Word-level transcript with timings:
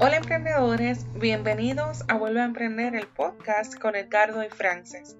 Hola 0.00 0.18
emprendedores, 0.18 1.06
bienvenidos 1.14 2.04
a 2.06 2.14
Vuelve 2.14 2.40
a 2.40 2.44
Emprender 2.44 2.94
el 2.94 3.08
podcast 3.08 3.74
con 3.74 3.96
Edgardo 3.96 4.44
y 4.44 4.48
Frances. 4.48 5.16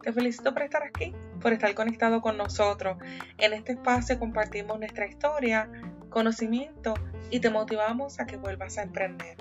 Te 0.00 0.10
felicito 0.10 0.54
por 0.54 0.62
estar 0.62 0.82
aquí, 0.82 1.14
por 1.42 1.52
estar 1.52 1.74
conectado 1.74 2.22
con 2.22 2.38
nosotros. 2.38 2.96
En 3.36 3.52
este 3.52 3.72
espacio 3.72 4.18
compartimos 4.18 4.78
nuestra 4.78 5.06
historia, 5.06 5.70
conocimiento 6.08 6.94
y 7.30 7.40
te 7.40 7.50
motivamos 7.50 8.18
a 8.18 8.24
que 8.24 8.38
vuelvas 8.38 8.78
a 8.78 8.84
emprender. 8.84 9.36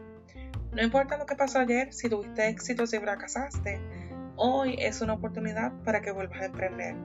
No 0.74 0.84
importa 0.84 1.16
lo 1.16 1.26
que 1.26 1.38
pasó 1.38 1.60
ayer, 1.60 1.94
si 1.94 2.10
tuviste 2.10 2.50
éxito, 2.50 2.86
si 2.86 3.00
fracasaste, 3.00 3.80
hoy 4.36 4.76
es 4.78 5.00
una 5.00 5.14
oportunidad 5.14 5.72
para 5.86 6.02
que 6.02 6.12
vuelvas 6.12 6.42
a 6.42 6.46
emprender. 6.48 6.96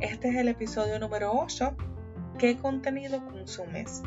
Este 0.00 0.28
es 0.28 0.36
el 0.36 0.48
episodio 0.48 0.98
número 0.98 1.32
8. 1.32 1.74
¿Qué 2.38 2.58
contenido 2.58 3.24
consumes? 3.24 4.02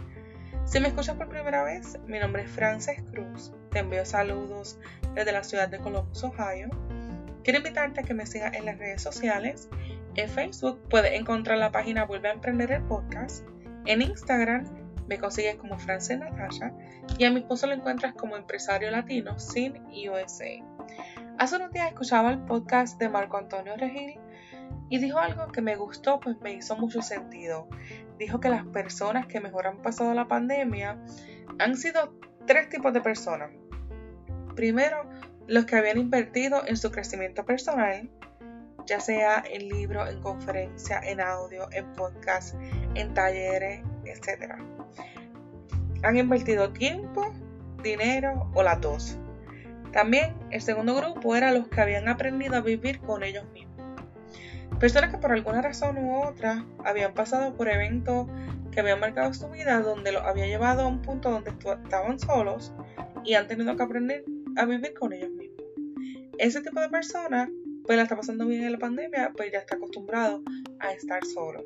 Si 0.66 0.80
me 0.80 0.88
escuchas 0.88 1.16
por 1.16 1.30
primera 1.30 1.64
vez, 1.64 2.00
mi 2.08 2.20
nombre 2.20 2.44
es 2.44 2.52
Frances 2.52 3.02
Cruz. 3.12 3.52
Te 3.70 3.80
envío 3.80 4.06
saludos 4.06 4.80
desde 5.14 5.32
la 5.32 5.44
ciudad 5.44 5.70
de 5.70 5.78
Columbus, 5.78 6.24
Ohio. 6.24 6.70
Quiero 7.44 7.60
invitarte 7.60 8.02
a 8.02 8.04
que 8.04 8.14
me 8.14 8.26
sigas 8.26 8.56
en 8.56 8.66
las 8.66 8.80
redes 8.80 9.02
sociales. 9.02 9.70
En 10.16 10.30
Facebook 10.30 10.82
puedes 10.90 11.14
encontrar 11.14 11.58
la 11.58 11.72
página 11.72 12.06
Vuelve 12.06 12.30
a 12.30 12.34
Emprender 12.34 12.72
el 12.72 12.84
Podcast. 12.84 13.46
En 13.86 14.02
Instagram 14.02 14.66
me 15.08 15.20
consigues 15.20 15.58
como 15.58 15.78
Frances 15.78 16.18
Natasha 16.18 16.74
y 17.18 17.26
a 17.26 17.32
mi 17.32 17.42
esposo 17.42 17.68
lo 17.68 17.74
encuentras 17.74 18.14
como 18.14 18.38
empresario 18.38 18.90
latino 18.90 19.38
sin 19.38 19.76
USA. 20.10 20.64
Hace 21.38 21.56
unos 21.58 21.72
días 21.72 21.88
escuchaba 21.90 22.32
el 22.32 22.40
podcast 22.40 23.00
de 23.00 23.10
Marco 23.10 23.38
Antonio 23.38 23.76
Regil 23.76 24.20
y 24.94 25.00
dijo 25.00 25.18
algo 25.18 25.48
que 25.48 25.64
me 25.64 25.76
gustó, 25.76 26.20
pues 26.20 26.40
me 26.42 26.54
hizo 26.54 26.76
mucho 26.76 27.02
sentido. 27.02 27.68
Dijo 28.20 28.40
que 28.40 28.50
las 28.50 28.64
personas 28.64 29.26
que 29.26 29.40
mejor 29.40 29.66
han 29.66 29.82
pasado 29.82 30.14
la 30.14 30.28
pandemia 30.28 31.00
han 31.58 31.76
sido 31.78 32.14
tres 32.46 32.70
tipos 32.70 32.94
de 32.94 33.02
personas. 33.02 33.50
Primero, 34.56 35.10
los 35.48 35.66
que 35.66 35.78
habían 35.78 35.98
invertido 35.98 36.62
en 36.68 36.78
su 36.78 36.92
crecimiento 36.92 37.44
personal, 37.44 38.08
ya 38.86 39.00
sea 39.00 39.44
en 39.50 39.68
libros, 39.68 40.12
en 40.12 40.22
conferencias, 40.22 41.04
en 41.08 41.22
audio, 41.22 41.68
en 41.72 41.92
podcast, 41.94 42.54
en 42.94 43.16
talleres, 43.16 43.84
etc. 44.06 44.54
Han 46.04 46.18
invertido 46.18 46.72
tiempo, 46.72 47.34
dinero 47.82 48.48
o 48.54 48.62
las 48.62 48.80
dos. 48.80 49.18
También 49.92 50.36
el 50.52 50.62
segundo 50.62 50.94
grupo 50.94 51.36
era 51.36 51.52
los 51.52 51.68
que 51.68 51.82
habían 51.82 52.08
aprendido 52.10 52.58
a 52.58 52.62
vivir 52.62 53.00
con 53.00 53.24
ellos 53.24 53.46
mismos. 53.54 53.73
Personas 54.84 55.12
que 55.12 55.18
por 55.18 55.32
alguna 55.32 55.62
razón 55.62 55.98
u 55.98 56.26
otra 56.26 56.66
habían 56.84 57.14
pasado 57.14 57.56
por 57.56 57.70
eventos 57.70 58.28
que 58.70 58.82
habían 58.82 59.00
marcado 59.00 59.34
su 59.34 59.48
vida, 59.48 59.80
donde 59.80 60.12
los 60.12 60.22
había 60.24 60.46
llevado 60.46 60.82
a 60.82 60.88
un 60.88 61.02
punto 61.02 61.32
donde 61.32 61.52
estaban 61.52 62.20
solos 62.20 62.74
y 63.24 63.36
han 63.36 63.48
tenido 63.48 63.78
que 63.78 63.84
aprender 63.84 64.26
a 64.58 64.66
vivir 64.66 64.94
con 64.94 65.14
ellos 65.14 65.30
mismos. 65.30 65.64
Ese 66.38 66.60
tipo 66.60 66.82
de 66.82 66.90
personas, 66.90 67.50
pues 67.86 67.96
la 67.96 68.04
está 68.04 68.18
pasando 68.18 68.46
bien 68.46 68.66
en 68.66 68.74
la 68.74 68.78
pandemia, 68.78 69.32
pues 69.38 69.54
ya 69.54 69.60
está 69.60 69.78
acostumbrado 69.78 70.44
a 70.80 70.92
estar 70.92 71.24
solo. 71.28 71.64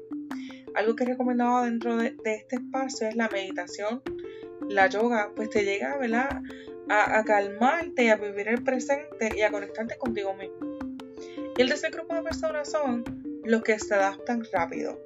Algo 0.75 0.95
que 0.95 1.05
recomendaba 1.05 1.65
dentro 1.65 1.97
de, 1.97 2.15
este 2.23 2.57
espacio 2.57 3.07
es 3.07 3.15
la 3.15 3.29
meditación, 3.29 4.03
la 4.69 4.85
yoga, 4.85 5.31
pues 5.35 5.49
te 5.49 5.65
llega 5.65 5.97
¿verdad? 5.97 6.43
A, 6.87 7.17
a 7.17 7.23
calmarte, 7.23 8.11
a 8.11 8.17
vivir 8.17 8.47
el 8.47 8.63
presente 8.63 9.31
y 9.35 9.41
a 9.41 9.49
conectarte 9.49 9.97
contigo 9.97 10.35
mismo. 10.35 10.76
Y 11.57 11.61
el 11.63 11.69
tercer 11.69 11.91
grupo 11.91 12.13
de 12.13 12.21
personas 12.21 12.69
son 12.69 13.03
los 13.43 13.63
que 13.63 13.79
se 13.79 13.95
adaptan 13.95 14.43
rápido. 14.53 14.99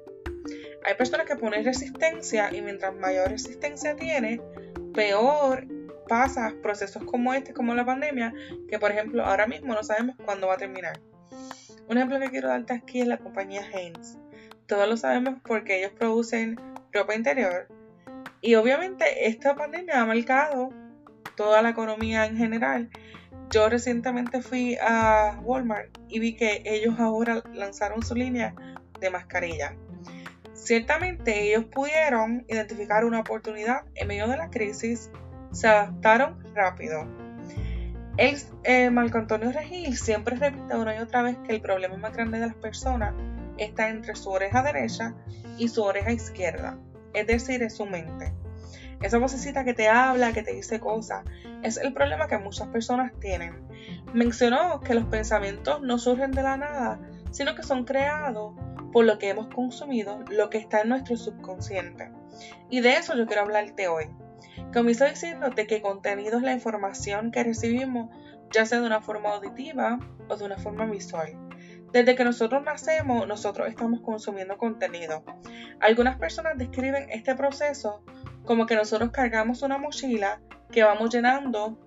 Hay 0.84 0.94
personas 0.94 1.26
que 1.26 1.36
ponen 1.36 1.64
resistencia 1.64 2.52
y 2.52 2.60
mientras 2.60 2.94
mayor 2.94 3.30
resistencia 3.30 3.96
tiene, 3.96 4.40
peor 4.92 5.66
pasa 6.08 6.52
procesos 6.62 7.04
como 7.04 7.32
este, 7.32 7.54
como 7.54 7.74
la 7.74 7.86
pandemia, 7.86 8.34
que 8.68 8.78
por 8.78 8.90
ejemplo 8.90 9.24
ahora 9.24 9.46
mismo 9.46 9.72
no 9.72 9.82
sabemos 9.82 10.16
cuándo 10.24 10.48
va 10.48 10.54
a 10.54 10.58
terminar. 10.58 11.00
Un 11.88 11.96
ejemplo 11.96 12.20
que 12.20 12.30
quiero 12.30 12.48
darte 12.48 12.74
aquí 12.74 13.00
es 13.00 13.06
la 13.06 13.18
compañía 13.18 13.62
Haynes. 13.72 14.18
Todos 14.66 14.86
lo 14.88 14.96
sabemos 14.96 15.36
porque 15.44 15.78
ellos 15.78 15.92
producen 15.92 16.60
ropa 16.92 17.14
interior 17.14 17.68
y 18.42 18.56
obviamente 18.56 19.26
esta 19.26 19.54
pandemia 19.54 20.00
ha 20.00 20.04
marcado 20.04 20.70
toda 21.42 21.60
la 21.60 21.70
economía 21.70 22.26
en 22.26 22.36
general 22.36 22.88
yo 23.50 23.68
recientemente 23.68 24.40
fui 24.40 24.76
a 24.80 25.38
Walmart 25.42 25.98
y 26.08 26.20
vi 26.20 26.36
que 26.36 26.62
ellos 26.64 26.98
ahora 26.98 27.42
lanzaron 27.52 28.02
su 28.02 28.14
línea 28.14 28.54
de 28.98 29.10
mascarilla. 29.10 29.74
Ciertamente 30.54 31.48
ellos 31.48 31.64
pudieron 31.64 32.46
identificar 32.48 33.04
una 33.04 33.20
oportunidad 33.20 33.82
en 33.94 34.08
medio 34.08 34.26
de 34.28 34.38
la 34.38 34.48
crisis, 34.48 35.10
se 35.50 35.68
adaptaron 35.68 36.42
rápido. 36.54 37.06
El, 38.16 38.38
eh, 38.64 38.88
Marco 38.88 39.18
Antonio 39.18 39.52
Regil 39.52 39.98
siempre 39.98 40.36
repite 40.36 40.76
una 40.76 40.96
y 40.96 41.00
otra 41.00 41.22
vez 41.22 41.36
que 41.46 41.52
el 41.52 41.60
problema 41.60 41.96
más 41.96 42.14
grande 42.14 42.38
de 42.38 42.46
las 42.46 42.54
personas 42.54 43.14
está 43.58 43.90
entre 43.90 44.14
su 44.14 44.30
oreja 44.30 44.62
derecha 44.62 45.14
y 45.58 45.68
su 45.68 45.82
oreja 45.82 46.12
izquierda, 46.12 46.78
es 47.12 47.26
decir, 47.26 47.62
es 47.62 47.74
su 47.74 47.84
mente. 47.84 48.32
Esa 49.00 49.18
vocecita 49.18 49.64
que 49.64 49.74
te 49.74 49.88
habla, 49.88 50.32
que 50.32 50.42
te 50.42 50.52
dice 50.52 50.80
cosas, 50.80 51.24
es 51.62 51.76
el 51.76 51.92
problema 51.92 52.28
que 52.28 52.38
muchas 52.38 52.68
personas 52.68 53.12
tienen. 53.20 53.66
Mencionó 54.12 54.80
que 54.80 54.94
los 54.94 55.04
pensamientos 55.04 55.80
no 55.82 55.98
surgen 55.98 56.32
de 56.32 56.42
la 56.42 56.56
nada, 56.56 57.00
sino 57.30 57.54
que 57.54 57.62
son 57.62 57.84
creados 57.84 58.54
por 58.92 59.04
lo 59.04 59.18
que 59.18 59.30
hemos 59.30 59.48
consumido, 59.48 60.22
lo 60.30 60.50
que 60.50 60.58
está 60.58 60.82
en 60.82 60.90
nuestro 60.90 61.16
subconsciente. 61.16 62.12
Y 62.70 62.80
de 62.80 62.96
eso 62.96 63.16
yo 63.16 63.26
quiero 63.26 63.42
hablarte 63.42 63.88
hoy. 63.88 64.10
Comienzo 64.72 65.04
diciéndote 65.04 65.66
que 65.66 65.82
contenido 65.82 66.38
es 66.38 66.42
la 66.42 66.52
información 66.52 67.30
que 67.30 67.42
recibimos, 67.42 68.10
ya 68.52 68.66
sea 68.66 68.80
de 68.80 68.86
una 68.86 69.00
forma 69.00 69.30
auditiva 69.30 69.98
o 70.28 70.36
de 70.36 70.44
una 70.44 70.58
forma 70.58 70.86
visual. 70.86 71.36
Desde 71.92 72.14
que 72.14 72.24
nosotros 72.24 72.62
nacemos, 72.64 73.26
nosotros 73.28 73.68
estamos 73.68 74.00
consumiendo 74.00 74.56
contenido. 74.56 75.24
Algunas 75.80 76.18
personas 76.18 76.56
describen 76.56 77.10
este 77.10 77.34
proceso 77.34 78.02
como 78.44 78.66
que 78.66 78.76
nosotros 78.76 79.10
cargamos 79.10 79.62
una 79.62 79.78
mochila 79.78 80.40
que 80.70 80.82
vamos 80.82 81.10
llenando 81.10 81.78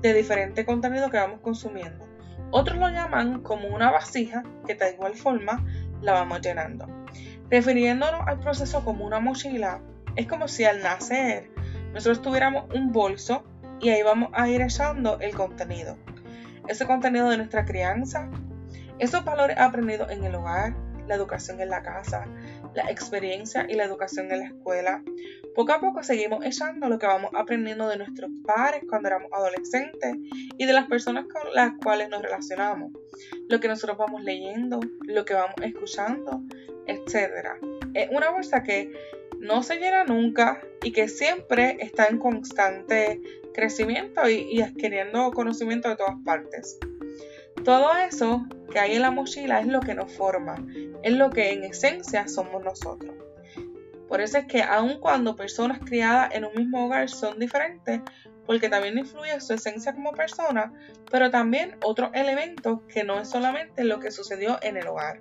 de 0.00 0.14
diferente 0.14 0.64
contenido 0.64 1.10
que 1.10 1.16
vamos 1.16 1.40
consumiendo. 1.40 2.06
Otros 2.50 2.78
lo 2.78 2.88
llaman 2.88 3.42
como 3.42 3.68
una 3.68 3.90
vasija 3.90 4.42
que 4.66 4.74
de 4.74 4.92
igual 4.92 5.14
forma 5.14 5.64
la 6.00 6.12
vamos 6.12 6.40
llenando. 6.40 6.86
Refiriéndonos 7.50 8.22
al 8.26 8.38
proceso 8.38 8.84
como 8.84 9.04
una 9.04 9.20
mochila, 9.20 9.80
es 10.16 10.26
como 10.26 10.48
si 10.48 10.64
al 10.64 10.82
nacer 10.82 11.50
nosotros 11.92 12.22
tuviéramos 12.22 12.72
un 12.74 12.92
bolso 12.92 13.44
y 13.80 13.90
ahí 13.90 14.02
vamos 14.02 14.30
a 14.32 14.48
ir 14.48 14.60
echando 14.60 15.18
el 15.20 15.34
contenido. 15.34 15.96
Ese 16.68 16.86
contenido 16.86 17.28
de 17.30 17.38
nuestra 17.38 17.64
crianza, 17.64 18.28
esos 18.98 19.24
valores 19.24 19.58
aprendidos 19.58 20.10
en 20.10 20.24
el 20.24 20.34
hogar, 20.34 20.74
la 21.08 21.14
educación 21.14 21.60
en 21.60 21.70
la 21.70 21.82
casa, 21.82 22.26
la 22.74 22.90
experiencia 22.90 23.66
y 23.68 23.74
la 23.74 23.84
educación 23.84 24.30
en 24.30 24.40
la 24.40 24.46
escuela. 24.46 25.02
Poco 25.54 25.72
a 25.72 25.80
poco 25.80 26.02
seguimos 26.02 26.44
echando 26.44 26.88
lo 26.88 26.98
que 26.98 27.06
vamos 27.06 27.30
aprendiendo 27.34 27.88
de 27.88 27.96
nuestros 27.96 28.30
padres 28.46 28.82
cuando 28.88 29.08
éramos 29.08 29.32
adolescentes 29.32 30.16
y 30.56 30.66
de 30.66 30.72
las 30.72 30.86
personas 30.86 31.26
con 31.26 31.52
las 31.54 31.72
cuales 31.82 32.08
nos 32.08 32.22
relacionamos, 32.22 32.92
lo 33.48 33.58
que 33.58 33.68
nosotros 33.68 33.98
vamos 33.98 34.22
leyendo, 34.22 34.80
lo 35.02 35.24
que 35.24 35.34
vamos 35.34 35.56
escuchando, 35.62 36.42
etc. 36.86 37.58
Es 37.94 38.08
una 38.10 38.30
bolsa 38.30 38.62
que 38.62 38.92
no 39.38 39.62
se 39.62 39.76
llena 39.76 40.04
nunca 40.04 40.60
y 40.82 40.92
que 40.92 41.08
siempre 41.08 41.78
está 41.80 42.06
en 42.06 42.18
constante 42.18 43.20
crecimiento 43.54 44.28
y, 44.28 44.46
y 44.50 44.60
adquiriendo 44.60 45.30
conocimiento 45.32 45.88
de 45.88 45.96
todas 45.96 46.16
partes. 46.24 46.78
Todo 47.68 47.94
eso 47.98 48.46
que 48.72 48.78
hay 48.78 48.94
en 48.94 49.02
la 49.02 49.10
mochila 49.10 49.60
es 49.60 49.66
lo 49.66 49.80
que 49.80 49.94
nos 49.94 50.10
forma, 50.10 50.56
es 51.02 51.12
lo 51.12 51.28
que 51.28 51.52
en 51.52 51.64
esencia 51.64 52.26
somos 52.26 52.64
nosotros. 52.64 53.14
Por 54.08 54.22
eso 54.22 54.38
es 54.38 54.46
que 54.46 54.62
aun 54.62 54.98
cuando 55.00 55.36
personas 55.36 55.78
criadas 55.80 56.34
en 56.34 56.46
un 56.46 56.54
mismo 56.54 56.86
hogar 56.86 57.10
son 57.10 57.38
diferentes, 57.38 58.00
porque 58.46 58.70
también 58.70 58.96
influye 58.96 59.38
su 59.42 59.52
esencia 59.52 59.92
como 59.92 60.12
persona, 60.12 60.72
pero 61.10 61.30
también 61.30 61.76
otros 61.84 62.08
elementos 62.14 62.80
que 62.88 63.04
no 63.04 63.20
es 63.20 63.28
solamente 63.28 63.84
lo 63.84 64.00
que 64.00 64.12
sucedió 64.12 64.58
en 64.62 64.78
el 64.78 64.88
hogar. 64.88 65.18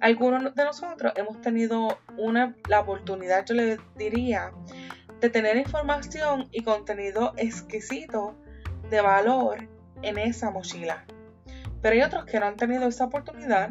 Algunos 0.00 0.54
de 0.54 0.64
nosotros 0.64 1.12
hemos 1.16 1.42
tenido 1.42 1.98
una, 2.16 2.56
la 2.70 2.80
oportunidad, 2.80 3.44
yo 3.44 3.54
le 3.54 3.78
diría, 3.96 4.50
de 5.20 5.28
tener 5.28 5.58
información 5.58 6.48
y 6.52 6.62
contenido 6.62 7.34
exquisito 7.36 8.34
de 8.88 9.02
valor 9.02 9.68
en 10.00 10.16
esa 10.16 10.50
mochila. 10.50 11.04
Pero 11.86 11.94
hay 11.94 12.02
otros 12.02 12.24
que 12.24 12.40
no 12.40 12.46
han 12.46 12.56
tenido 12.56 12.88
esa 12.88 13.04
oportunidad. 13.04 13.70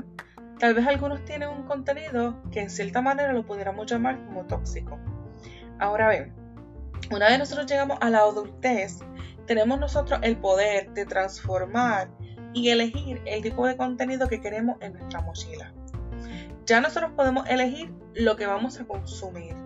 Tal 0.58 0.74
vez 0.74 0.88
algunos 0.88 1.26
tienen 1.26 1.50
un 1.50 1.64
contenido 1.64 2.42
que 2.50 2.62
en 2.62 2.70
cierta 2.70 3.02
manera 3.02 3.34
lo 3.34 3.46
pudiéramos 3.46 3.92
llamar 3.92 4.26
como 4.26 4.46
tóxico. 4.46 4.98
Ahora 5.80 6.10
bien, 6.10 6.34
una 7.12 7.28
vez 7.28 7.40
nosotros 7.40 7.68
llegamos 7.68 7.98
a 8.00 8.10
la 8.10 8.20
adultez, 8.20 9.00
tenemos 9.48 9.78
nosotros 9.82 10.22
el 10.24 10.38
poder 10.38 10.94
de 10.94 11.06
transformar 11.06 12.10
y 12.54 12.70
elegir 12.70 13.22
el 13.26 13.42
tipo 13.42 13.68
de 13.68 13.76
contenido 13.76 14.30
que 14.30 14.40
queremos 14.40 14.78
en 14.80 14.94
nuestra 14.94 15.20
mochila. 15.20 15.74
Ya 16.66 16.80
nosotros 16.80 17.12
podemos 17.18 17.46
elegir 17.50 17.94
lo 18.14 18.38
que 18.38 18.46
vamos 18.46 18.80
a 18.80 18.86
consumir. 18.86 19.58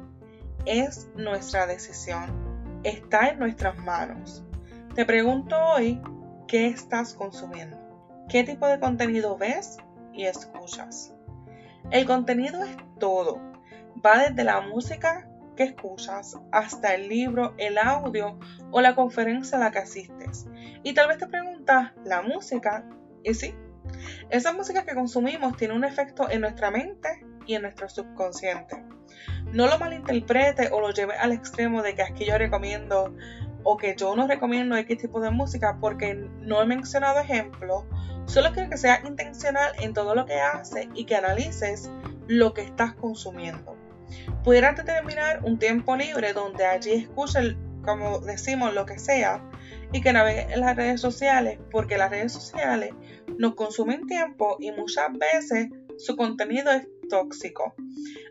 Es 0.66 1.08
nuestra 1.16 1.68
decisión. 1.68 2.82
está 2.84 3.28
en 3.28 3.38
nuestras 3.38 3.78
manos. 3.78 4.44
Te 4.96 5.06
pregunto 5.06 5.56
hoy, 5.56 6.02
¿qué 6.48 6.66
estás 6.66 7.14
consumiendo? 7.14 7.89
¿Qué 8.30 8.44
tipo 8.44 8.68
de 8.68 8.80
contenido 8.80 9.38
ves 9.38 9.78
y 10.14 10.26
escuchas? 10.26 11.16
El 11.90 12.06
contenido 12.06 12.64
es 12.64 12.78
todo. 13.00 13.42
Va 14.06 14.30
desde 14.30 14.44
la 14.44 14.62
música 14.62 15.28
que 15.58 15.64
escuchas 15.64 16.38
hasta 16.52 16.94
el 16.94 17.10
libro, 17.10 17.56
el 17.58 17.80
audio 17.80 18.38
o 18.70 18.82
la 18.82 18.94
conferencia 18.94 19.58
a 19.58 19.62
la 19.62 19.72
que 19.72 19.80
asistes. 19.80 20.48
Y 20.84 20.94
tal 20.94 21.08
vez 21.08 21.18
te 21.18 21.26
preguntas, 21.26 21.92
¿la 22.06 22.22
música? 22.22 22.86
Y 23.24 23.34
sí, 23.34 23.56
esa 24.30 24.54
música 24.54 24.86
que 24.86 24.94
consumimos 24.94 25.58
tiene 25.58 25.74
un 25.74 25.84
efecto 25.84 26.30
en 26.30 26.42
nuestra 26.42 26.70
mente 26.70 27.26
y 27.48 27.56
en 27.56 27.64
nuestro 27.64 27.90
subconsciente. 27.90 28.86
No 29.52 29.66
lo 29.66 29.80
malinterprete 29.80 30.70
o 30.72 30.82
lo 30.82 30.92
lleve 30.92 31.16
al 31.16 31.32
extremo 31.32 31.82
de 31.82 31.96
que 31.96 32.04
aquí 32.04 32.26
yo 32.26 32.38
recomiendo 32.38 33.16
o 33.64 33.78
que 33.78 33.96
yo 33.96 34.16
no 34.16 34.28
recomiendo 34.28 34.76
X 34.76 34.98
tipo 34.98 35.20
de 35.20 35.32
música 35.32 35.78
porque 35.80 36.14
no 36.14 36.62
he 36.62 36.66
mencionado 36.66 37.20
ejemplos. 37.20 37.84
Solo 38.26 38.52
quiero 38.52 38.70
que 38.70 38.78
sea 38.78 39.02
intencional 39.06 39.72
en 39.80 39.94
todo 39.94 40.16
lo 40.16 40.26
que 40.26 40.40
haces 40.40 40.88
y 40.94 41.06
que 41.06 41.16
analices 41.16 41.90
lo 42.28 42.54
que 42.54 42.62
estás 42.62 42.94
consumiendo. 42.94 43.76
Pudieras 44.44 44.78
determinar 44.78 45.44
un 45.44 45.60
tiempo 45.60 45.96
libre 45.96 46.34
donde 46.34 46.66
allí 46.66 46.94
escuches, 46.94 47.56
como 47.84 48.20
decimos, 48.20 48.74
lo 48.74 48.86
que 48.86 49.00
sea 49.00 49.42
y 49.92 50.02
que 50.02 50.14
navegues 50.14 50.52
en 50.52 50.62
las 50.62 50.76
redes 50.76 51.02
sociales 51.02 51.60
porque 51.72 51.98
las 51.98 52.12
redes 52.12 52.32
sociales 52.32 52.92
nos 53.38 53.56
consumen 53.56 54.06
tiempo 54.06 54.58
y 54.60 54.72
muchas 54.72 55.08
veces 55.14 55.70
su 55.98 56.16
contenido 56.16 56.72
es 56.72 56.88
tóxico. 57.10 57.74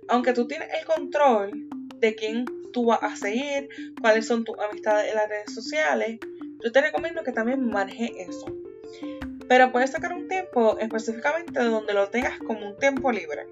Aunque 0.08 0.32
tú 0.32 0.46
tienes 0.46 0.68
el 0.78 0.86
control 0.86 1.68
de 1.96 2.14
quién 2.14 2.44
tú 2.72 2.86
vas 2.86 3.02
a 3.02 3.16
seguir, 3.16 3.68
cuáles 4.00 4.26
son 4.26 4.44
tus 4.44 4.56
amistades 4.58 5.10
en 5.10 5.16
las 5.16 5.28
redes 5.28 5.54
sociales, 5.54 6.18
yo 6.64 6.72
te 6.72 6.80
recomiendo 6.80 7.22
que 7.22 7.32
también 7.32 7.64
manejes 7.64 8.10
eso. 8.16 8.46
Pero 9.48 9.72
puedes 9.72 9.90
sacar 9.90 10.12
un 10.12 10.28
tiempo 10.28 10.78
específicamente 10.78 11.62
donde 11.62 11.94
lo 11.94 12.08
tengas 12.10 12.38
como 12.38 12.68
un 12.70 12.76
tiempo 12.76 13.10
libre. 13.10 13.46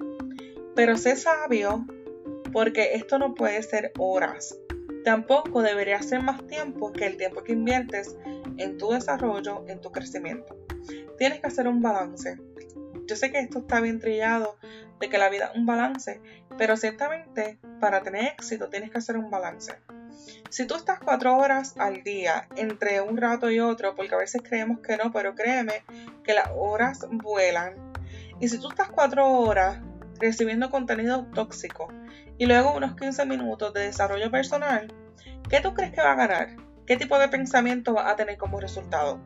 Pero 0.75 0.97
sé 0.97 1.17
sabio 1.17 1.87
porque 2.53 2.95
esto 2.95 3.19
no 3.19 3.35
puede 3.35 3.63
ser 3.63 3.93
horas. 3.99 4.59
Tampoco 5.05 5.63
debería 5.63 6.03
ser 6.03 6.23
más 6.23 6.47
tiempo 6.47 6.93
que 6.93 7.07
el 7.07 7.17
tiempo 7.17 7.43
que 7.43 7.53
inviertes 7.53 8.17
en 8.59 8.77
tu 8.77 8.91
desarrollo, 8.91 9.65
en 9.69 9.81
tu 9.81 9.91
crecimiento. 9.93 10.57
Tienes 11.17 11.41
que 11.41 11.47
hacer 11.47 11.69
un 11.69 11.81
balance. 11.81 12.37
Yo 13.07 13.17
sé 13.17 13.31
que 13.31 13.39
esto 13.39 13.61
está 13.61 13.81
bien 13.81 14.01
trillado, 14.01 14.59
de 15.01 15.09
que 15.09 15.19
la 15.19 15.29
vida 15.29 15.51
es 15.53 15.59
un 15.59 15.67
balance, 15.67 16.21
pero 16.59 16.77
ciertamente 16.77 17.59
para 17.81 18.03
tener 18.03 18.33
éxito 18.33 18.69
tienes 18.69 18.91
que 18.91 18.99
hacer 18.99 19.17
un 19.17 19.31
balance. 19.31 19.75
Si 20.49 20.67
tú 20.67 20.75
estás 20.75 20.99
cuatro 21.01 21.37
horas 21.37 21.75
al 21.79 22.03
día 22.03 22.49
entre 22.57 23.01
un 23.01 23.17
rato 23.17 23.51
y 23.51 23.61
otro, 23.61 23.95
porque 23.95 24.15
a 24.15 24.19
veces 24.19 24.43
creemos 24.43 24.81
que 24.81 24.97
no, 24.97 25.13
pero 25.13 25.35
créeme 25.35 25.85
que 26.25 26.35
las 26.35 26.49
horas 26.57 27.07
vuelan. 27.11 27.75
Y 28.41 28.49
si 28.49 28.59
tú 28.59 28.69
estás 28.69 28.89
cuatro 28.89 29.31
horas 29.31 29.81
recibiendo 30.19 30.71
contenido 30.71 31.27
tóxico 31.35 31.89
y 32.39 32.47
luego 32.47 32.75
unos 32.75 32.97
15 32.97 33.27
minutos 33.27 33.73
de 33.75 33.83
desarrollo 33.83 34.31
personal, 34.31 34.93
¿qué 35.49 35.61
tú 35.61 35.75
crees 35.75 35.93
que 35.93 36.01
va 36.01 36.13
a 36.13 36.17
ganar? 36.17 36.57
¿Qué 36.87 36.97
tipo 36.97 37.19
de 37.19 37.29
pensamiento 37.29 37.95
va 37.95 38.11
a 38.11 38.17
tener 38.17 38.37
como 38.37 38.61
resultado? 38.61 39.21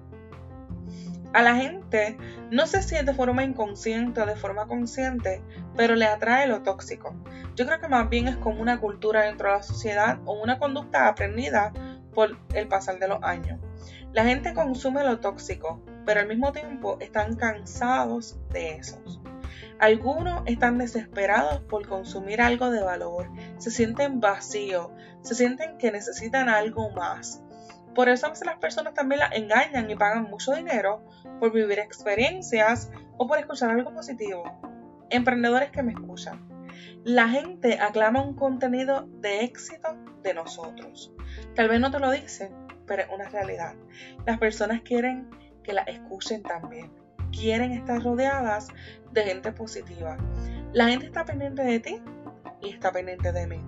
A 1.32 1.42
la 1.42 1.54
gente 1.54 2.18
no 2.50 2.66
se 2.66 2.82
siente 2.82 3.12
de 3.12 3.16
forma 3.16 3.44
inconsciente 3.44 4.20
o 4.20 4.26
de 4.26 4.34
forma 4.34 4.66
consciente, 4.66 5.42
pero 5.76 5.94
le 5.94 6.06
atrae 6.06 6.48
lo 6.48 6.62
tóxico. 6.62 7.14
Yo 7.54 7.66
creo 7.66 7.78
que 7.78 7.88
más 7.88 8.08
bien 8.08 8.26
es 8.26 8.36
como 8.36 8.60
una 8.60 8.80
cultura 8.80 9.22
dentro 9.22 9.48
de 9.48 9.56
la 9.58 9.62
sociedad 9.62 10.18
o 10.24 10.42
una 10.42 10.58
conducta 10.58 11.06
aprendida 11.06 11.72
por 12.14 12.36
el 12.54 12.66
pasar 12.66 12.98
de 12.98 13.06
los 13.06 13.22
años. 13.22 13.60
La 14.12 14.24
gente 14.24 14.54
consume 14.54 15.04
lo 15.04 15.20
tóxico, 15.20 15.80
pero 16.04 16.20
al 16.20 16.26
mismo 16.26 16.50
tiempo 16.50 16.96
están 17.00 17.36
cansados 17.36 18.40
de 18.50 18.74
esos. 18.74 19.20
Algunos 19.78 20.42
están 20.46 20.78
desesperados 20.78 21.60
por 21.60 21.86
consumir 21.86 22.42
algo 22.42 22.70
de 22.70 22.82
valor, 22.82 23.30
se 23.58 23.70
sienten 23.70 24.20
vacíos, 24.20 24.88
se 25.22 25.34
sienten 25.34 25.78
que 25.78 25.92
necesitan 25.92 26.48
algo 26.48 26.90
más. 26.90 27.42
Por 27.94 28.08
eso 28.08 28.26
a 28.26 28.30
veces 28.30 28.46
las 28.46 28.58
personas 28.58 28.94
también 28.94 29.20
las 29.20 29.32
engañan 29.32 29.90
y 29.90 29.96
pagan 29.96 30.24
mucho 30.24 30.52
dinero 30.52 31.04
por 31.38 31.52
vivir 31.52 31.78
experiencias 31.78 32.90
o 33.16 33.26
por 33.26 33.38
escuchar 33.38 33.70
algo 33.70 33.92
positivo. 33.92 34.44
Emprendedores 35.10 35.70
que 35.70 35.82
me 35.82 35.92
escuchan. 35.92 36.48
La 37.04 37.28
gente 37.28 37.80
aclama 37.80 38.22
un 38.22 38.34
contenido 38.34 39.08
de 39.20 39.44
éxito 39.44 39.96
de 40.22 40.34
nosotros. 40.34 41.12
Tal 41.54 41.68
vez 41.68 41.80
no 41.80 41.90
te 41.90 41.98
lo 41.98 42.10
dicen, 42.10 42.54
pero 42.86 43.02
es 43.02 43.08
una 43.12 43.28
realidad. 43.28 43.74
Las 44.26 44.38
personas 44.38 44.82
quieren 44.82 45.28
que 45.62 45.72
la 45.72 45.82
escuchen 45.82 46.42
también. 46.42 46.92
Quieren 47.32 47.72
estar 47.72 48.02
rodeadas 48.02 48.68
de 49.12 49.22
gente 49.22 49.52
positiva. 49.52 50.16
La 50.72 50.88
gente 50.88 51.06
está 51.06 51.24
pendiente 51.24 51.62
de 51.62 51.80
ti 51.80 52.02
y 52.62 52.70
está 52.70 52.92
pendiente 52.92 53.32
de 53.32 53.46
mí. 53.46 53.60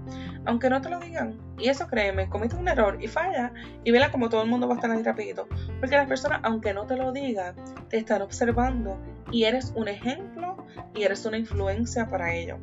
Aunque 0.44 0.68
no 0.70 0.80
te 0.80 0.88
lo 0.88 0.98
digan, 0.98 1.38
y 1.58 1.68
eso 1.68 1.86
créeme, 1.86 2.28
cometes 2.28 2.58
un 2.58 2.68
error 2.68 2.98
y 3.00 3.08
falla 3.08 3.52
y 3.84 3.90
vela 3.90 4.10
como 4.10 4.28
todo 4.28 4.42
el 4.42 4.48
mundo 4.48 4.66
va 4.66 4.74
a 4.74 4.76
estar 4.76 4.90
ahí 4.90 5.02
rapidito. 5.02 5.48
Porque 5.80 5.96
las 5.96 6.08
personas, 6.08 6.40
aunque 6.42 6.74
no 6.74 6.86
te 6.86 6.96
lo 6.96 7.12
digan, 7.12 7.54
te 7.88 7.98
están 7.98 8.22
observando 8.22 8.98
y 9.30 9.44
eres 9.44 9.72
un 9.76 9.88
ejemplo 9.88 10.66
y 10.94 11.04
eres 11.04 11.24
una 11.24 11.38
influencia 11.38 12.08
para 12.08 12.34
ello. 12.34 12.58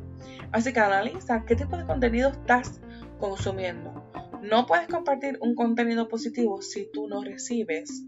Así 0.52 0.72
que 0.72 0.80
analiza 0.80 1.44
qué 1.44 1.56
tipo 1.56 1.76
de 1.76 1.86
contenido 1.86 2.30
estás 2.30 2.80
consumiendo. 3.18 4.04
No 4.42 4.66
puedes 4.66 4.88
compartir 4.88 5.38
un 5.40 5.54
contenido 5.54 6.08
positivo 6.08 6.62
si 6.62 6.90
tú 6.92 7.08
no 7.08 7.22
recibes 7.22 8.04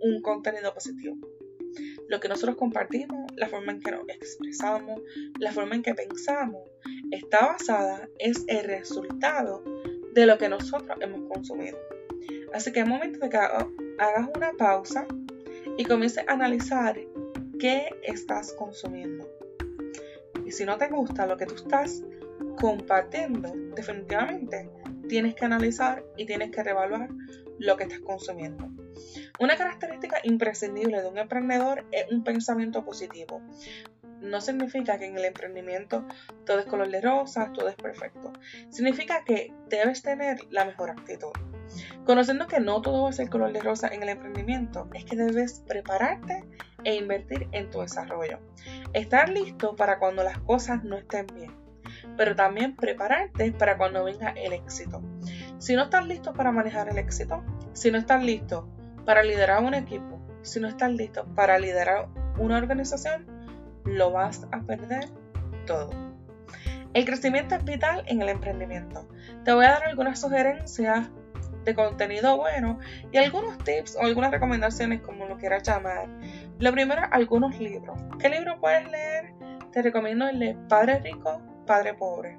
un 0.00 0.20
contenido 0.20 0.74
positivo 0.74 1.16
lo 2.08 2.20
que 2.20 2.28
nosotros 2.28 2.56
compartimos, 2.56 3.30
la 3.36 3.48
forma 3.48 3.72
en 3.72 3.80
que 3.80 3.90
nos 3.90 4.08
expresamos, 4.08 5.00
la 5.38 5.52
forma 5.52 5.74
en 5.74 5.82
que 5.82 5.94
pensamos, 5.94 6.68
está 7.10 7.46
basada, 7.46 8.08
es 8.18 8.44
el 8.48 8.64
resultado 8.64 9.62
de 10.12 10.26
lo 10.26 10.38
que 10.38 10.48
nosotros 10.48 10.96
hemos 11.00 11.28
consumido. 11.32 11.78
Así 12.52 12.72
que 12.72 12.80
es 12.80 12.86
momento 12.86 13.18
de 13.18 13.28
que 13.28 13.36
hagas 13.36 14.28
una 14.34 14.52
pausa 14.52 15.06
y 15.76 15.84
comiences 15.84 16.24
a 16.26 16.32
analizar 16.32 16.98
qué 17.58 17.88
estás 18.02 18.52
consumiendo. 18.52 19.28
Y 20.44 20.52
si 20.52 20.64
no 20.64 20.78
te 20.78 20.88
gusta 20.88 21.26
lo 21.26 21.36
que 21.36 21.46
tú 21.46 21.54
estás 21.54 22.02
compartiendo, 22.60 23.52
definitivamente 23.74 24.70
tienes 25.08 25.34
que 25.34 25.44
analizar 25.44 26.04
y 26.16 26.24
tienes 26.24 26.50
que 26.50 26.62
reevaluar 26.62 27.08
lo 27.58 27.76
que 27.76 27.84
estás 27.84 28.00
consumiendo. 28.00 28.68
Una 29.38 29.56
característica 29.56 30.18
imprescindible 30.22 31.02
de 31.02 31.08
un 31.08 31.18
emprendedor 31.18 31.84
es 31.92 32.10
un 32.10 32.24
pensamiento 32.24 32.84
positivo. 32.84 33.42
No 34.20 34.40
significa 34.40 34.98
que 34.98 35.06
en 35.06 35.18
el 35.18 35.26
emprendimiento 35.26 36.06
todo 36.46 36.60
es 36.60 36.66
color 36.66 36.88
de 36.88 37.02
rosa, 37.02 37.52
todo 37.52 37.68
es 37.68 37.74
perfecto. 37.74 38.32
Significa 38.70 39.24
que 39.24 39.52
debes 39.68 40.02
tener 40.02 40.38
la 40.50 40.64
mejor 40.64 40.90
actitud. 40.90 41.32
Conociendo 42.06 42.46
que 42.46 42.60
no 42.60 42.80
todo 42.80 43.02
va 43.02 43.10
a 43.10 43.12
ser 43.12 43.28
color 43.28 43.52
de 43.52 43.60
rosa 43.60 43.88
en 43.88 44.02
el 44.02 44.08
emprendimiento, 44.08 44.88
es 44.94 45.04
que 45.04 45.16
debes 45.16 45.60
prepararte 45.66 46.44
e 46.84 46.94
invertir 46.94 47.48
en 47.52 47.68
tu 47.70 47.80
desarrollo. 47.80 48.38
Estar 48.94 49.28
listo 49.28 49.76
para 49.76 49.98
cuando 49.98 50.22
las 50.22 50.38
cosas 50.38 50.82
no 50.82 50.96
estén 50.96 51.26
bien, 51.34 51.52
pero 52.16 52.34
también 52.34 52.74
prepararte 52.74 53.52
para 53.52 53.76
cuando 53.76 54.04
venga 54.04 54.30
el 54.30 54.54
éxito. 54.54 55.02
Si 55.58 55.74
no 55.74 55.84
estás 55.84 56.06
listo 56.06 56.32
para 56.32 56.52
manejar 56.52 56.88
el 56.88 56.96
éxito, 56.96 57.44
si 57.74 57.90
no 57.90 57.98
estás 57.98 58.24
listo 58.24 58.72
para 59.06 59.22
liderar 59.22 59.62
un 59.62 59.72
equipo, 59.72 60.20
si 60.42 60.60
no 60.60 60.68
estás 60.68 60.92
listo 60.92 61.24
para 61.34 61.58
liderar 61.58 62.08
una 62.38 62.58
organización, 62.58 63.26
lo 63.84 64.10
vas 64.10 64.46
a 64.52 64.60
perder 64.60 65.08
todo. 65.64 65.90
El 66.92 67.04
crecimiento 67.04 67.54
es 67.54 67.64
vital 67.64 68.04
en 68.06 68.20
el 68.20 68.28
emprendimiento. 68.28 69.08
Te 69.44 69.52
voy 69.52 69.64
a 69.64 69.70
dar 69.70 69.84
algunas 69.84 70.20
sugerencias 70.20 71.08
de 71.64 71.74
contenido 71.74 72.36
bueno 72.36 72.78
y 73.12 73.18
algunos 73.18 73.58
tips 73.58 73.96
o 73.96 74.02
algunas 74.02 74.30
recomendaciones 74.30 75.02
como 75.02 75.26
lo 75.26 75.36
quieras 75.36 75.62
llamar. 75.62 76.08
Lo 76.58 76.72
primero, 76.72 77.02
algunos 77.10 77.58
libros. 77.58 78.00
¿Qué 78.18 78.28
libro 78.28 78.58
puedes 78.60 78.90
leer? 78.90 79.34
Te 79.72 79.82
recomiendo 79.82 80.28
el 80.28 80.38
de 80.38 80.56
Padre 80.68 81.00
Rico, 81.00 81.42
Padre 81.66 81.94
Pobre. 81.94 82.38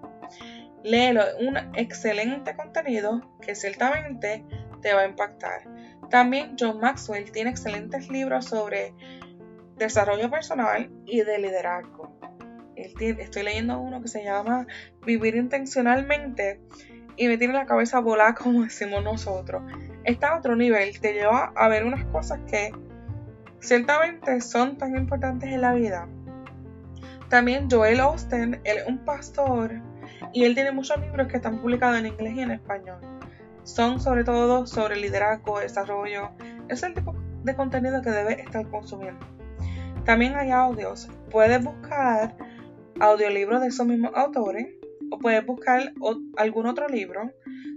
Léelo, 0.84 1.22
un 1.40 1.58
excelente 1.76 2.56
contenido 2.56 3.22
que 3.42 3.54
ciertamente 3.54 4.44
te 4.82 4.94
va 4.94 5.02
a 5.02 5.06
impactar. 5.06 5.62
También 6.10 6.56
John 6.60 6.80
Maxwell 6.80 7.32
tiene 7.32 7.50
excelentes 7.50 8.10
libros 8.10 8.46
sobre 8.46 8.94
desarrollo 9.76 10.30
personal 10.30 10.90
y 11.06 11.22
de 11.22 11.40
liderazgo. 11.40 12.18
estoy 12.76 13.44
leyendo 13.44 13.80
uno 13.80 14.02
que 14.02 14.08
se 14.08 14.24
llama 14.24 14.66
Vivir 15.06 15.36
intencionalmente 15.36 16.62
y 17.16 17.28
me 17.28 17.38
tiene 17.38 17.54
la 17.54 17.66
cabeza 17.66 18.00
volada 18.00 18.34
como 18.42 18.64
decimos 18.64 19.04
nosotros. 19.04 19.64
Está 20.04 20.30
a 20.30 20.38
otro 20.38 20.56
nivel, 20.56 21.00
te 21.00 21.14
lleva 21.14 21.52
a 21.56 21.68
ver 21.68 21.84
unas 21.84 22.06
cosas 22.06 22.40
que 22.50 22.72
ciertamente 23.60 24.40
son 24.42 24.78
tan 24.78 24.96
importantes 24.96 25.52
en 25.52 25.62
la 25.62 25.74
vida. 25.74 26.08
También 27.30 27.70
Joel 27.70 28.00
Austin, 28.00 28.62
él 28.64 28.78
es 28.78 28.88
un 28.88 29.00
pastor 29.00 29.82
y 30.32 30.46
él 30.46 30.56
tiene 30.56 30.72
muchos 30.72 31.00
libros 31.02 31.28
que 31.28 31.38
están 31.38 31.60
publicados 31.60 32.00
en 32.00 32.06
inglés 32.06 32.34
y 32.36 32.42
en 32.42 32.52
español. 32.52 33.17
Son 33.68 34.00
sobre 34.00 34.24
todo 34.24 34.66
sobre 34.66 34.96
liderazgo, 34.96 35.60
desarrollo. 35.60 36.32
Es 36.70 36.84
el 36.84 36.94
tipo 36.94 37.14
de 37.44 37.56
contenido 37.56 38.02
que 38.02 38.10
debes 38.10 38.40
estar 38.40 38.68
consumiendo. 38.70 39.26
También 40.06 40.36
hay 40.36 40.52
audios. 40.52 41.10
Puedes 41.30 41.62
buscar 41.64 42.38
audiolibros 43.00 43.62
de 43.62 43.68
esos 43.68 43.86
mismos 43.86 44.12
autores 44.16 44.68
o 45.12 45.20
puedes 45.20 45.46
buscar 45.46 45.94
algún 46.38 46.66
otro 46.66 46.88
libro. 46.88 47.30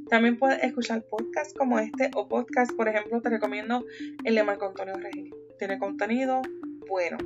También 0.09 0.39
puedes 0.39 0.63
escuchar 0.63 1.03
podcasts 1.03 1.55
como 1.55 1.79
este 1.81 2.11
o 2.15 2.29
podcast, 2.29 2.73
por 2.73 2.89
ejemplo, 2.89 3.21
te 3.21 3.29
recomiendo 3.29 3.85
el 4.25 4.35
de 4.37 4.45
Marco 4.45 4.67
Antonio 4.67 4.95
Regil. 4.95 5.35
Tiene 5.59 5.79
contenido 5.79 6.41
bueno. 6.89 7.19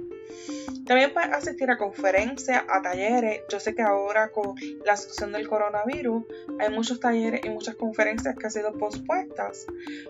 También 0.87 1.15
puedes 1.15 1.31
asistir 1.33 1.71
a 1.71 1.79
conferencias, 1.79 2.63
a 2.69 2.83
talleres. 2.83 3.43
Yo 3.49 3.59
sé 3.59 3.75
que 3.75 3.83
ahora 3.83 4.31
con 4.31 4.55
la 4.85 4.97
situación 4.97 5.33
del 5.33 5.49
coronavirus 5.49 6.25
hay 6.61 6.71
muchos 6.71 7.01
talleres 7.01 7.41
y 7.45 7.49
muchas 7.49 7.77
conferencias 7.77 8.37
que 8.37 8.47
han 8.47 8.51
sido 8.51 8.73
pospuestas, 8.73 9.67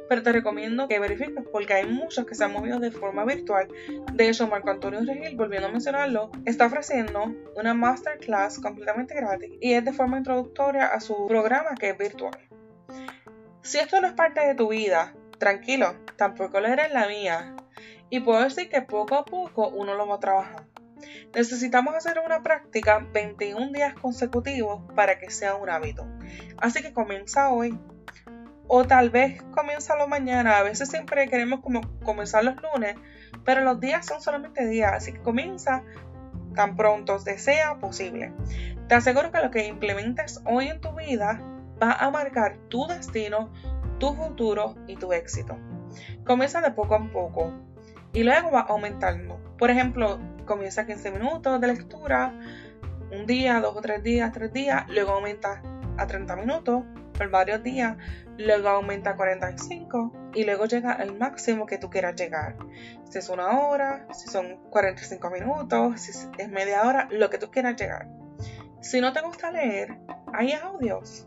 pero 0.09 0.23
te 0.23 0.33
recomiendo 0.33 0.88
que 0.88 0.99
verifiques 0.99 1.44
porque 1.52 1.75
hay 1.75 1.87
muchos 1.87 2.26
que 2.26 2.35
se 2.35 2.44
han 2.44 2.52
movido 2.52 2.80
de 2.80 2.90
forma 2.90 3.25
virtual. 3.25 3.68
De 4.12 4.28
hecho, 4.28 4.49
Marco 4.49 4.71
Antonio 4.71 5.00
Regil, 5.06 5.37
volviendo 5.37 5.68
a 5.68 5.71
mencionarlo, 5.71 6.30
está 6.44 6.66
ofreciendo 6.66 7.33
una 7.56 7.75
masterclass 7.75 8.59
completamente 8.59 9.14
gratis 9.14 9.52
y 9.61 9.75
es 9.75 9.85
de 9.85 9.92
forma 9.92 10.18
introductoria 10.18 10.87
a 10.87 10.99
su 10.99 11.26
programa 11.28 11.75
que 11.78 11.90
es 11.90 11.99
virtual. 11.99 12.37
Si 13.62 13.78
esto 13.78 14.00
no 14.00 14.09
es 14.09 14.12
parte 14.12 14.44
de 14.44 14.54
tu 14.54 14.68
vida, 14.68 15.14
tranquilo, 15.38 15.94
tampoco 16.16 16.61
lo 16.61 16.68
era 16.68 16.87
en 16.87 16.92
la 16.92 17.09
mía. 17.09 17.54
Y 18.14 18.21
puedo 18.21 18.40
decir 18.44 18.68
que 18.68 18.80
poco 18.80 19.16
a 19.16 19.25
poco 19.25 19.71
uno 19.71 19.97
lo 19.97 20.06
va 20.06 20.14
a 20.14 20.21
trabajar. 20.21 20.62
Necesitamos 21.35 21.97
hacer 21.97 22.21
una 22.25 22.44
práctica 22.44 23.04
21 23.12 23.73
días 23.73 23.94
consecutivos 23.94 24.85
para 24.94 25.18
que 25.18 25.30
sea 25.30 25.56
un 25.56 25.68
hábito. 25.68 26.06
Así 26.59 26.80
que 26.80 26.92
comienza 26.92 27.50
hoy. 27.50 27.76
O 28.68 28.85
tal 28.85 29.11
vez 29.11 29.42
comienza 29.52 29.97
mañana. 30.06 30.59
A 30.59 30.62
veces 30.62 30.90
siempre 30.90 31.28
queremos 31.28 31.59
como 31.59 31.80
comenzar 32.04 32.44
los 32.44 32.54
lunes, 32.62 32.94
pero 33.44 33.62
los 33.62 33.80
días 33.80 34.06
son 34.06 34.21
solamente 34.21 34.64
días. 34.64 34.92
Así 34.92 35.12
que 35.12 35.21
comienza 35.21 35.83
tan 36.54 36.76
pronto 36.76 37.18
sea 37.18 37.80
posible. 37.80 38.33
Te 38.87 38.94
aseguro 38.94 39.33
que 39.33 39.40
lo 39.40 39.50
que 39.50 39.66
implementes 39.66 40.40
hoy 40.47 40.68
en 40.68 40.80
tu 40.80 40.94
vida 40.94 41.40
va 41.83 41.94
a 41.94 42.12
marcar 42.12 42.59
tu 42.68 42.87
destino, 42.87 43.52
tu 43.99 44.14
futuro 44.14 44.76
y 44.87 44.94
tu 44.94 45.12
éxito. 45.12 45.59
Comienza 46.25 46.61
de 46.61 46.71
poco 46.71 46.94
a 46.94 47.11
poco 47.11 47.74
y 48.14 48.23
luego 48.23 48.50
va 48.50 48.61
aumentando. 48.61 49.38
Por 49.59 49.71
ejemplo, 49.71 50.18
comienza 50.47 50.87
15 50.87 51.11
minutos 51.11 51.61
de 51.61 51.66
lectura, 51.66 52.33
un 53.11 53.26
día, 53.26 53.61
dos 53.61 53.76
o 53.76 53.80
tres 53.80 54.02
días, 54.02 54.33
tres 54.33 54.52
días, 54.52 54.85
luego 54.88 55.12
aumenta 55.12 55.62
a 55.99 56.06
30 56.06 56.37
minutos 56.37 56.85
por 57.16 57.30
varios 57.30 57.62
días, 57.62 57.97
luego 58.38 58.68
aumenta 58.68 59.11
a 59.11 59.16
45 59.16 60.30
y 60.35 60.44
luego 60.44 60.66
llega 60.66 60.92
al 60.92 61.16
máximo 61.16 61.66
que 61.66 61.78
tú 61.78 61.90
quieras 61.90 62.16
llegar. 62.16 62.56
Si 63.09 63.18
es 63.18 63.28
una 63.28 63.61
hora, 63.61 64.06
si 64.12 64.28
son 64.28 64.56
45 64.71 65.30
minutos, 65.30 66.00
si 66.00 66.11
es 66.38 66.49
media 66.49 66.83
hora, 66.83 67.09
lo 67.11 67.30
que 67.30 67.38
tú 67.38 67.50
quieras 67.50 67.76
llegar. 67.76 68.09
Si 68.80 69.00
no 69.00 69.12
te 69.12 69.21
gusta 69.23 69.50
leer, 69.50 69.99
hay 70.33 70.52
audios. 70.52 71.26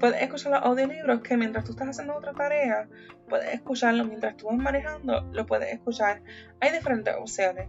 Puedes 0.00 0.22
escuchar 0.22 0.52
los 0.52 0.62
audiolibros 0.62 1.20
que 1.20 1.36
mientras 1.36 1.66
tú 1.66 1.72
estás 1.72 1.90
haciendo 1.90 2.16
otra 2.16 2.32
tarea, 2.32 2.88
puedes 3.28 3.52
escucharlo 3.52 4.06
mientras 4.06 4.34
tú 4.34 4.46
vas 4.46 4.56
manejando, 4.56 5.20
lo 5.30 5.44
puedes 5.44 5.74
escuchar. 5.74 6.22
Hay 6.58 6.72
diferentes 6.72 7.14
opciones. 7.14 7.68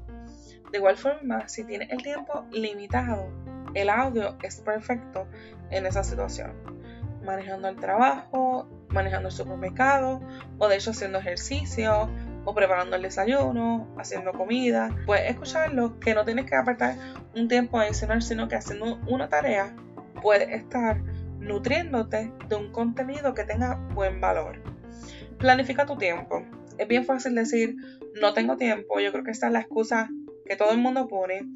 De 0.71 0.77
igual 0.77 0.95
forma, 0.95 1.49
si 1.49 1.65
tienes 1.65 1.91
el 1.91 2.01
tiempo 2.01 2.45
limitado, 2.51 3.27
el 3.73 3.89
audio 3.89 4.37
es 4.43 4.61
perfecto 4.61 5.27
en 5.71 5.85
esa 5.85 6.05
situación. 6.05 6.53
Manejando 7.21 7.67
el 7.67 7.75
trabajo, 7.75 8.65
manejando 8.87 9.27
el 9.27 9.35
supermercado, 9.35 10.21
o 10.57 10.69
de 10.69 10.77
hecho 10.77 10.91
haciendo 10.91 11.19
ejercicio, 11.19 12.09
o 12.45 12.55
preparando 12.55 12.95
el 12.95 13.01
desayuno, 13.01 13.93
haciendo 13.97 14.31
comida. 14.31 14.95
Puedes 15.05 15.29
escucharlo, 15.29 15.99
que 15.99 16.15
no 16.15 16.23
tienes 16.23 16.45
que 16.45 16.55
apartar 16.55 16.95
un 17.35 17.49
tiempo 17.49 17.77
adicional, 17.77 18.21
sino 18.21 18.47
que 18.47 18.55
haciendo 18.55 18.99
una 19.07 19.27
tarea 19.27 19.75
puedes 20.21 20.49
estar 20.49 21.01
nutriéndote 21.41 22.31
de 22.47 22.55
un 22.55 22.71
contenido 22.71 23.33
que 23.33 23.43
tenga 23.43 23.75
buen 23.93 24.21
valor. 24.21 24.61
Planifica 25.37 25.85
tu 25.85 25.97
tiempo. 25.97 26.45
Es 26.77 26.87
bien 26.87 27.05
fácil 27.05 27.35
decir, 27.35 27.75
no 28.19 28.33
tengo 28.33 28.57
tiempo, 28.57 28.99
yo 28.99 29.11
creo 29.11 29.23
que 29.23 29.31
esta 29.31 29.47
es 29.47 29.53
la 29.53 29.59
excusa 29.59 30.09
que 30.45 30.55
todo 30.55 30.71
el 30.71 30.79
mundo 30.79 31.07
pone, 31.07 31.47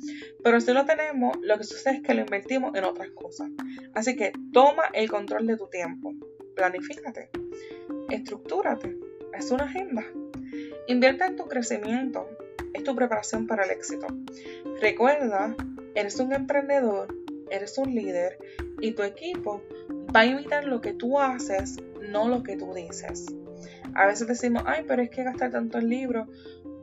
pero 0.44 0.62
si 0.62 0.72
lo 0.72 0.86
tenemos, 0.86 1.38
lo 1.42 1.58
que 1.58 1.64
sucede 1.64 1.96
es 1.96 2.02
que 2.02 2.14
lo 2.14 2.22
invertimos 2.22 2.76
en 2.76 2.84
otras 2.84 3.10
cosas. 3.10 3.50
Así 3.94 4.16
que 4.16 4.32
toma 4.54 4.84
el 4.94 5.10
control 5.10 5.48
de 5.48 5.58
tu 5.58 5.68
tiempo, 5.68 6.14
planifícate, 6.56 7.30
estructúrate, 8.10 8.98
es 9.34 9.52
una 9.52 9.66
agenda. 9.66 10.06
Invierte 10.88 11.26
en 11.26 11.36
tu 11.36 11.46
crecimiento, 11.48 12.30
es 12.74 12.84
tu 12.84 12.96
preparación 12.96 13.48
para 13.48 13.66
el 13.66 13.72
éxito. 13.72 14.08
Recuerda, 14.80 15.56
eres 15.96 16.20
un 16.20 16.34
emprendedor, 16.34 17.14
eres 17.50 17.78
un 17.78 17.94
líder 17.94 18.38
y 18.86 18.92
tu 18.92 19.04
equipo 19.04 19.64
va 20.16 20.22
a 20.22 20.26
imitar 20.26 20.66
lo 20.66 20.80
que 20.80 20.94
tú 20.94 21.20
haces, 21.20 21.78
no 22.02 22.28
lo 22.28 22.44
que 22.44 22.56
tú 22.56 22.74
dices. 22.74 23.26
A 23.96 24.06
veces 24.06 24.28
decimos, 24.28 24.64
ay, 24.66 24.86
pero 24.88 25.02
es 25.02 25.10
que 25.10 25.24
gastar 25.24 25.52
tanto 25.52 25.80
en 25.80 25.90
libros, 25.90 26.28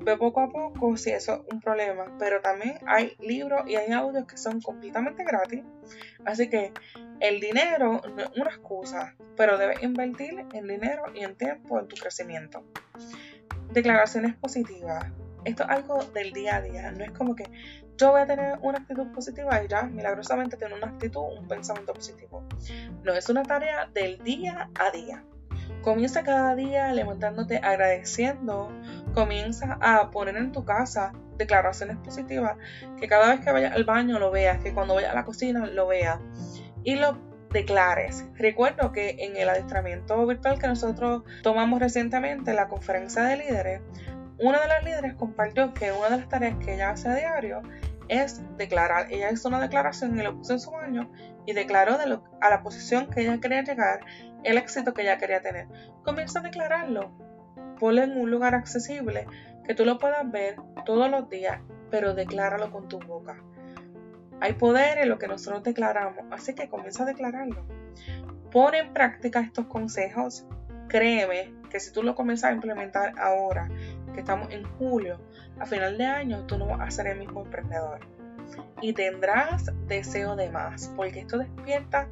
ve 0.00 0.16
poco 0.16 0.40
a 0.40 0.50
poco, 0.50 0.96
si 0.96 1.10
eso 1.10 1.44
es 1.46 1.52
un 1.52 1.60
problema. 1.60 2.16
Pero 2.18 2.40
también 2.40 2.78
hay 2.86 3.14
libros 3.20 3.62
y 3.68 3.76
hay 3.76 3.92
audios 3.92 4.26
que 4.26 4.36
son 4.36 4.60
completamente 4.60 5.22
gratis. 5.24 5.62
Así 6.24 6.48
que 6.48 6.72
el 7.20 7.40
dinero 7.40 8.00
no 8.16 8.22
es 8.22 8.30
una 8.36 8.50
excusa, 8.50 9.14
pero 9.36 9.58
debes 9.58 9.82
invertir 9.82 10.44
en 10.52 10.66
dinero 10.66 11.04
y 11.14 11.20
en 11.20 11.36
tiempo 11.36 11.78
en 11.78 11.86
tu 11.86 11.96
crecimiento. 11.96 12.64
Declaraciones 13.72 14.34
positivas. 14.34 15.06
Esto 15.44 15.64
es 15.64 15.70
algo 15.70 16.02
del 16.14 16.32
día 16.32 16.56
a 16.56 16.62
día, 16.62 16.92
no 16.92 17.04
es 17.04 17.10
como 17.12 17.34
que 17.34 17.44
yo 17.96 18.10
voy 18.10 18.22
a 18.22 18.26
tener 18.26 18.58
una 18.62 18.78
actitud 18.78 19.06
positiva 19.12 19.62
y 19.62 19.68
ya 19.68 19.82
milagrosamente 19.82 20.56
tener 20.56 20.76
una 20.76 20.88
actitud, 20.88 21.22
un 21.38 21.46
pensamiento 21.46 21.92
positivo. 21.92 22.44
No, 23.02 23.12
es 23.12 23.28
una 23.28 23.42
tarea 23.42 23.88
del 23.92 24.18
día 24.22 24.70
a 24.78 24.90
día. 24.90 25.24
Comienza 25.82 26.22
cada 26.22 26.54
día 26.54 26.92
levantándote 26.92 27.58
agradeciendo, 27.58 28.70
comienza 29.14 29.78
a 29.80 30.10
poner 30.10 30.36
en 30.36 30.52
tu 30.52 30.64
casa 30.64 31.12
declaraciones 31.36 31.96
positivas, 31.98 32.56
que 32.98 33.08
cada 33.08 33.30
vez 33.30 33.44
que 33.44 33.50
vayas 33.50 33.74
al 33.74 33.84
baño 33.84 34.18
lo 34.18 34.30
veas, 34.30 34.62
que 34.62 34.72
cuando 34.72 34.94
vayas 34.94 35.12
a 35.12 35.14
la 35.14 35.24
cocina 35.24 35.66
lo 35.66 35.88
veas 35.88 36.18
y 36.84 36.96
lo 36.96 37.18
declares. 37.52 38.24
Recuerdo 38.34 38.92
que 38.92 39.16
en 39.18 39.36
el 39.36 39.48
adiestramiento 39.48 40.24
virtual 40.26 40.58
que 40.58 40.68
nosotros 40.68 41.22
tomamos 41.42 41.80
recientemente, 41.80 42.54
la 42.54 42.68
conferencia 42.68 43.22
de 43.24 43.36
líderes, 43.36 43.82
una 44.42 44.60
de 44.60 44.68
las 44.68 44.84
líderes 44.84 45.14
compartió 45.14 45.72
que 45.72 45.92
una 45.92 46.10
de 46.10 46.16
las 46.18 46.28
tareas 46.28 46.56
que 46.58 46.74
ella 46.74 46.90
hace 46.90 47.08
a 47.08 47.14
diario 47.14 47.62
es 48.08 48.42
declarar. 48.56 49.06
Ella 49.10 49.30
hizo 49.30 49.48
una 49.48 49.60
declaración 49.60 50.18
y 50.18 50.22
lo 50.22 50.36
puso 50.36 50.52
en 50.52 50.60
su 50.60 50.70
baño 50.70 51.10
y 51.46 51.52
declaró 51.52 51.96
a 52.40 52.50
la 52.50 52.62
posición 52.62 53.08
que 53.08 53.22
ella 53.22 53.40
quería 53.40 53.62
llegar, 53.62 54.00
el 54.44 54.58
éxito 54.58 54.92
que 54.92 55.02
ella 55.02 55.18
quería 55.18 55.40
tener. 55.40 55.68
Comienza 56.04 56.40
a 56.40 56.42
declararlo. 56.42 57.12
Ponlo 57.78 58.02
en 58.02 58.16
un 58.16 58.30
lugar 58.30 58.54
accesible 58.54 59.26
que 59.64 59.74
tú 59.74 59.84
lo 59.84 59.98
puedas 59.98 60.28
ver 60.30 60.56
todos 60.84 61.10
los 61.10 61.28
días, 61.28 61.60
pero 61.90 62.14
decláralo 62.14 62.70
con 62.70 62.88
tu 62.88 62.98
boca. 62.98 63.42
Hay 64.40 64.54
poder 64.54 64.98
en 64.98 65.08
lo 65.08 65.18
que 65.18 65.28
nosotros 65.28 65.62
declaramos, 65.62 66.24
así 66.32 66.54
que 66.54 66.68
comienza 66.68 67.04
a 67.04 67.06
declararlo. 67.06 67.64
Pon 68.50 68.74
en 68.74 68.92
práctica 68.92 69.40
estos 69.40 69.66
consejos. 69.66 70.46
Créeme 70.88 71.54
que 71.70 71.80
si 71.80 71.92
tú 71.92 72.02
lo 72.02 72.14
comienzas 72.14 72.50
a 72.50 72.52
implementar 72.52 73.14
ahora 73.18 73.70
que 74.12 74.20
estamos 74.20 74.50
en 74.50 74.64
julio, 74.78 75.18
a 75.58 75.66
final 75.66 75.98
de 75.98 76.04
año 76.04 76.46
tú 76.46 76.58
no 76.58 76.66
vas 76.66 76.80
a 76.80 76.90
ser 76.90 77.06
el 77.08 77.18
mismo 77.18 77.42
emprendedor. 77.42 78.00
Y 78.80 78.92
tendrás 78.92 79.70
deseo 79.86 80.36
de 80.36 80.50
más, 80.50 80.92
porque 80.96 81.20
esto 81.20 81.38
despierta 81.38 82.08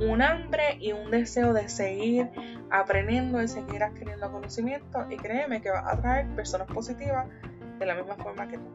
un 0.00 0.22
hambre 0.22 0.76
y 0.80 0.92
un 0.92 1.10
deseo 1.10 1.52
de 1.52 1.68
seguir 1.68 2.28
aprendiendo 2.70 3.40
y 3.42 3.48
seguir 3.48 3.82
adquiriendo 3.82 4.30
conocimiento 4.32 5.06
y 5.08 5.16
créeme 5.16 5.60
que 5.60 5.70
va 5.70 5.80
a 5.80 5.92
atraer 5.92 6.26
personas 6.34 6.66
positivas 6.66 7.26
de 7.78 7.86
la 7.86 7.94
misma 7.94 8.16
forma 8.16 8.48
que 8.48 8.58
tú. 8.58 8.70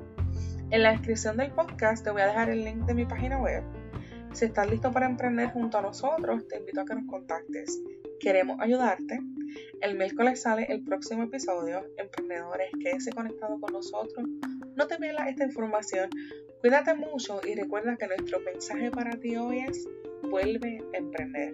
En 0.72 0.84
la 0.84 0.92
descripción 0.92 1.38
del 1.38 1.52
podcast 1.52 2.04
te 2.04 2.12
voy 2.12 2.22
a 2.22 2.28
dejar 2.28 2.50
el 2.50 2.64
link 2.64 2.86
de 2.86 2.94
mi 2.94 3.06
página 3.06 3.38
web. 3.40 3.64
Si 4.32 4.46
estás 4.46 4.70
listo 4.70 4.92
para 4.92 5.08
emprender 5.08 5.52
junto 5.52 5.80
a 5.80 5.82
nosotros, 5.82 6.48
te 6.48 6.58
invito 6.58 6.82
a 6.82 6.86
que 6.86 6.96
nos 6.96 7.08
contactes. 7.08 7.82
Queremos 8.20 8.60
ayudarte 8.62 9.20
el 9.82 9.98
miércoles 9.98 10.42
sale 10.42 10.66
el 10.70 10.84
próximo 10.84 11.24
episodio. 11.24 11.86
Emprendedores, 11.98 12.70
quédese 12.82 13.12
conectado 13.12 13.60
con 13.60 13.74
nosotros. 13.74 14.26
No 14.76 14.88
te 14.88 14.98
pierdas 14.98 15.28
esta 15.30 15.46
información. 15.46 16.10
Cuídate 16.62 16.94
mucho 16.94 17.42
y 17.46 17.56
recuerda 17.56 17.96
que 17.98 18.08
nuestro 18.08 18.40
mensaje 18.42 18.92
para 18.92 19.12
ti 19.20 19.36
hoy 19.38 19.60
es 19.60 19.88
vuelve 20.24 20.82
a 20.94 20.98
emprender. 20.98 21.54